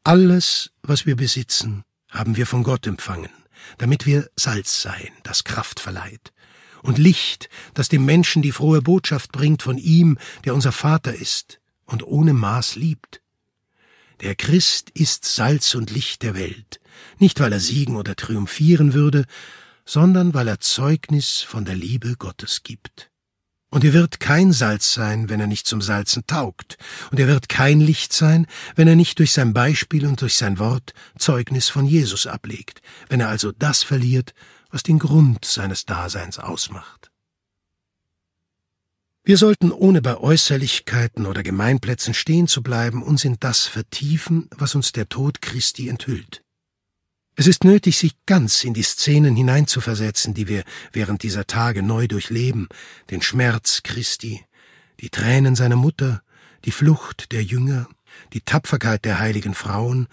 Alles, 0.03 0.71
was 0.83 1.05
wir 1.05 1.15
besitzen, 1.15 1.83
haben 2.09 2.35
wir 2.35 2.45
von 2.45 2.63
Gott 2.63 2.85
empfangen, 2.87 3.31
damit 3.77 4.05
wir 4.05 4.29
Salz 4.35 4.81
seien, 4.81 5.13
das 5.23 5.43
Kraft 5.43 5.79
verleiht, 5.79 6.33
und 6.81 6.97
Licht, 6.97 7.49
das 7.73 7.89
dem 7.89 8.05
Menschen 8.05 8.41
die 8.41 8.51
frohe 8.51 8.81
Botschaft 8.81 9.31
bringt 9.31 9.61
von 9.61 9.77
ihm, 9.77 10.17
der 10.45 10.55
unser 10.55 10.71
Vater 10.71 11.13
ist 11.13 11.59
und 11.85 12.03
ohne 12.03 12.33
Maß 12.33 12.75
liebt. 12.75 13.21
Der 14.21 14.35
Christ 14.35 14.91
ist 14.91 15.25
Salz 15.25 15.73
und 15.73 15.89
Licht 15.89 16.21
der 16.21 16.35
Welt, 16.35 16.79
nicht 17.17 17.39
weil 17.39 17.51
er 17.51 17.59
siegen 17.59 17.95
oder 17.95 18.15
triumphieren 18.15 18.93
würde, 18.93 19.25
sondern 19.83 20.35
weil 20.35 20.47
er 20.47 20.59
Zeugnis 20.59 21.41
von 21.41 21.65
der 21.65 21.73
Liebe 21.73 22.15
Gottes 22.17 22.61
gibt. 22.61 23.09
Und 23.71 23.83
er 23.83 23.93
wird 23.93 24.19
kein 24.19 24.53
Salz 24.53 24.93
sein, 24.93 25.27
wenn 25.29 25.39
er 25.39 25.47
nicht 25.47 25.65
zum 25.65 25.81
Salzen 25.81 26.27
taugt, 26.27 26.77
und 27.09 27.19
er 27.19 27.27
wird 27.27 27.49
kein 27.49 27.81
Licht 27.81 28.13
sein, 28.13 28.45
wenn 28.75 28.87
er 28.87 28.95
nicht 28.95 29.17
durch 29.17 29.31
sein 29.31 29.53
Beispiel 29.53 30.05
und 30.05 30.21
durch 30.21 30.35
sein 30.35 30.59
Wort 30.59 30.93
Zeugnis 31.17 31.69
von 31.69 31.87
Jesus 31.87 32.27
ablegt, 32.27 32.81
wenn 33.09 33.21
er 33.21 33.29
also 33.29 33.51
das 33.51 33.81
verliert, 33.81 34.35
was 34.69 34.83
den 34.83 34.99
Grund 34.99 35.45
seines 35.45 35.85
Daseins 35.85 36.37
ausmacht. 36.37 37.00
Wir 39.23 39.37
sollten, 39.37 39.71
ohne 39.71 40.01
bei 40.01 40.17
Äußerlichkeiten 40.17 41.27
oder 41.27 41.43
Gemeinplätzen 41.43 42.15
stehen 42.15 42.47
zu 42.47 42.63
bleiben, 42.63 43.03
uns 43.03 43.23
in 43.23 43.37
das 43.39 43.67
vertiefen, 43.67 44.49
was 44.57 44.73
uns 44.73 44.93
der 44.93 45.09
Tod 45.09 45.43
Christi 45.43 45.89
enthüllt. 45.89 46.41
Es 47.35 47.45
ist 47.45 47.63
nötig, 47.63 47.97
sich 47.97 48.13
ganz 48.25 48.63
in 48.63 48.73
die 48.73 48.81
Szenen 48.81 49.35
hineinzuversetzen, 49.35 50.33
die 50.33 50.47
wir 50.47 50.63
während 50.91 51.21
dieser 51.21 51.45
Tage 51.45 51.83
neu 51.83 52.07
durchleben, 52.07 52.67
den 53.11 53.21
Schmerz 53.21 53.83
Christi, 53.83 54.43
die 54.99 55.09
Tränen 55.09 55.55
seiner 55.55 55.75
Mutter, 55.75 56.23
die 56.65 56.71
Flucht 56.71 57.31
der 57.31 57.43
Jünger, 57.43 57.87
die 58.33 58.41
Tapferkeit 58.41 59.05
der 59.05 59.19
heiligen 59.19 59.53
Frauen, 59.53 60.07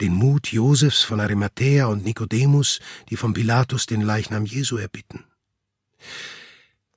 den 0.00 0.14
Mut 0.14 0.48
Josefs 0.48 1.02
von 1.02 1.20
Arimathäa 1.20 1.86
und 1.86 2.04
Nikodemus, 2.04 2.80
die 3.10 3.16
von 3.16 3.34
Pilatus 3.34 3.84
den 3.84 4.00
Leichnam 4.00 4.46
Jesu 4.46 4.78
erbitten. 4.78 5.24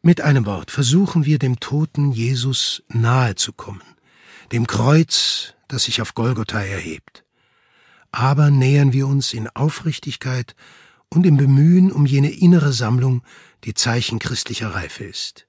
Mit 0.01 0.21
einem 0.21 0.45
Wort 0.45 0.71
versuchen 0.71 1.25
wir 1.25 1.39
dem 1.39 1.59
toten 1.59 2.13
Jesus 2.13 2.83
nahe 2.87 3.35
zu 3.35 3.51
kommen, 3.51 3.83
dem 4.53 4.65
Kreuz, 4.65 5.55
das 5.67 5.83
sich 5.83 6.01
auf 6.01 6.15
Golgotha 6.15 6.61
erhebt. 6.61 7.25
Aber 8.13 8.49
nähern 8.49 8.93
wir 8.93 9.07
uns 9.07 9.33
in 9.33 9.49
Aufrichtigkeit 9.49 10.55
und 11.09 11.25
im 11.25 11.35
Bemühen 11.35 11.91
um 11.91 12.05
jene 12.05 12.31
innere 12.31 12.71
Sammlung, 12.71 13.23
die 13.65 13.73
Zeichen 13.73 14.19
christlicher 14.19 14.73
Reife 14.73 15.03
ist. 15.03 15.47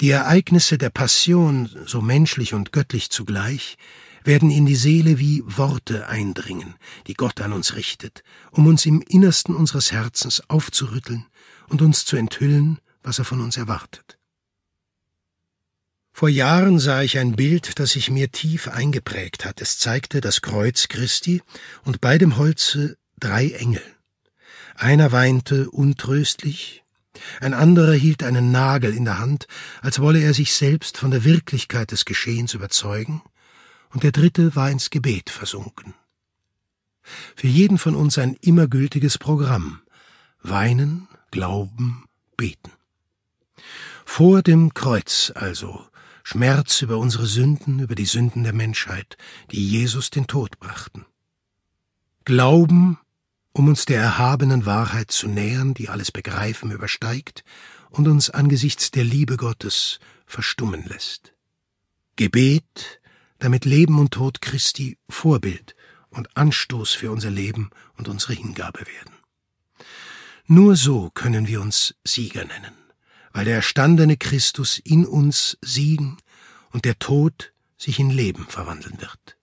Die 0.00 0.10
Ereignisse 0.10 0.78
der 0.78 0.90
Passion, 0.90 1.68
so 1.84 2.00
menschlich 2.00 2.54
und 2.54 2.70
göttlich 2.70 3.10
zugleich, 3.10 3.76
werden 4.22 4.52
in 4.52 4.66
die 4.66 4.76
Seele 4.76 5.18
wie 5.18 5.42
Worte 5.44 6.06
eindringen, 6.06 6.76
die 7.08 7.14
Gott 7.14 7.40
an 7.40 7.52
uns 7.52 7.74
richtet, 7.74 8.22
um 8.52 8.68
uns 8.68 8.86
im 8.86 9.00
Innersten 9.00 9.56
unseres 9.56 9.90
Herzens 9.90 10.48
aufzurütteln 10.48 11.26
und 11.68 11.82
uns 11.82 12.04
zu 12.04 12.16
enthüllen, 12.16 12.78
was 13.02 13.18
er 13.18 13.24
von 13.24 13.40
uns 13.40 13.56
erwartet. 13.56 14.18
Vor 16.12 16.28
Jahren 16.28 16.78
sah 16.78 17.02
ich 17.02 17.18
ein 17.18 17.36
Bild, 17.36 17.78
das 17.78 17.92
sich 17.92 18.10
mir 18.10 18.30
tief 18.30 18.68
eingeprägt 18.68 19.44
hat. 19.44 19.60
Es 19.62 19.78
zeigte 19.78 20.20
das 20.20 20.42
Kreuz 20.42 20.88
Christi 20.88 21.42
und 21.84 22.00
bei 22.00 22.18
dem 22.18 22.36
Holze 22.36 22.96
drei 23.18 23.50
Engel. 23.50 23.82
Einer 24.76 25.10
weinte 25.12 25.70
untröstlich, 25.70 26.82
ein 27.40 27.54
anderer 27.54 27.92
hielt 27.92 28.22
einen 28.22 28.50
Nagel 28.50 28.94
in 28.94 29.04
der 29.04 29.18
Hand, 29.18 29.46
als 29.80 30.00
wolle 30.00 30.20
er 30.20 30.34
sich 30.34 30.54
selbst 30.54 30.96
von 30.96 31.10
der 31.10 31.24
Wirklichkeit 31.24 31.92
des 31.92 32.04
Geschehens 32.04 32.54
überzeugen, 32.54 33.22
und 33.90 34.02
der 34.02 34.12
dritte 34.12 34.56
war 34.56 34.70
ins 34.70 34.90
Gebet 34.90 35.28
versunken. 35.28 35.94
Für 37.36 37.48
jeden 37.48 37.78
von 37.78 37.94
uns 37.94 38.16
ein 38.18 38.34
immer 38.40 38.66
gültiges 38.66 39.18
Programm 39.18 39.82
Weinen, 40.42 41.08
Glauben, 41.30 42.04
Beten. 42.36 42.72
Vor 44.04 44.42
dem 44.42 44.74
Kreuz 44.74 45.32
also 45.34 45.86
Schmerz 46.22 46.82
über 46.82 46.98
unsere 46.98 47.26
Sünden, 47.26 47.80
über 47.80 47.94
die 47.94 48.04
Sünden 48.04 48.44
der 48.44 48.52
Menschheit, 48.52 49.16
die 49.50 49.66
Jesus 49.66 50.10
den 50.10 50.26
Tod 50.26 50.58
brachten. 50.60 51.04
Glauben, 52.24 52.98
um 53.52 53.68
uns 53.68 53.84
der 53.84 54.00
erhabenen 54.00 54.64
Wahrheit 54.64 55.10
zu 55.10 55.28
nähern, 55.28 55.74
die 55.74 55.88
alles 55.88 56.12
Begreifen 56.12 56.70
übersteigt 56.70 57.44
und 57.90 58.08
uns 58.08 58.30
angesichts 58.30 58.90
der 58.90 59.04
Liebe 59.04 59.36
Gottes 59.36 59.98
verstummen 60.26 60.84
lässt. 60.86 61.34
Gebet, 62.16 63.00
damit 63.38 63.64
Leben 63.64 63.98
und 63.98 64.12
Tod 64.12 64.40
Christi 64.40 64.98
Vorbild 65.08 65.74
und 66.10 66.36
Anstoß 66.36 66.92
für 66.92 67.10
unser 67.10 67.30
Leben 67.30 67.70
und 67.96 68.08
unsere 68.08 68.34
Hingabe 68.34 68.80
werden. 68.80 69.14
Nur 70.46 70.76
so 70.76 71.10
können 71.10 71.46
wir 71.46 71.60
uns 71.60 71.94
Sieger 72.04 72.44
nennen, 72.44 72.74
weil 73.32 73.44
der 73.44 73.56
erstandene 73.56 74.16
Christus 74.16 74.78
in 74.78 75.06
uns 75.06 75.58
siegen 75.62 76.18
und 76.70 76.84
der 76.84 76.98
Tod 76.98 77.52
sich 77.76 77.98
in 77.98 78.10
Leben 78.10 78.46
verwandeln 78.46 79.00
wird. 79.00 79.36